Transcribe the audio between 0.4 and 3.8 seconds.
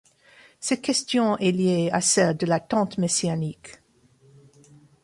Cette question est liée à celle de l'attente messianique.